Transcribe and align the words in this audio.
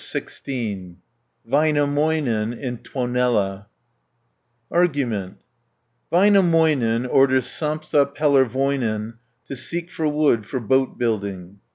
VÄINÄMÖINEN 0.01 2.57
IN 2.59 2.79
TUONELA 2.79 3.67
Argument 4.71 5.37
Väinämöinen 6.11 7.07
orders 7.07 7.45
Sampsa 7.45 8.05
Pellervoinen 8.07 9.19
to 9.45 9.55
seek 9.55 9.91
for 9.91 10.07
wood 10.07 10.43
for 10.47 10.59
boat 10.59 10.97
building. 10.97 11.59